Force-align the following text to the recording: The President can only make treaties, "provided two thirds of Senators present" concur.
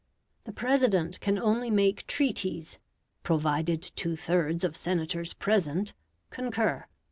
The 0.45 0.51
President 0.51 1.19
can 1.19 1.37
only 1.37 1.69
make 1.69 2.07
treaties, 2.07 2.79
"provided 3.21 3.83
two 3.83 4.15
thirds 4.15 4.63
of 4.63 4.75
Senators 4.75 5.35
present" 5.35 5.93
concur. 6.31 6.87